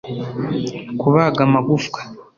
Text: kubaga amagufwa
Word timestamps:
kubaga 0.99 1.39
amagufwa 1.47 1.99